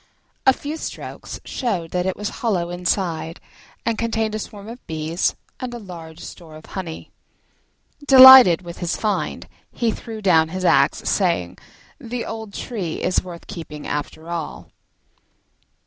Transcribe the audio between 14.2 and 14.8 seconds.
all."